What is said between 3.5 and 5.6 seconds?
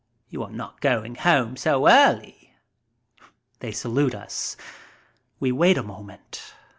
They salute us. We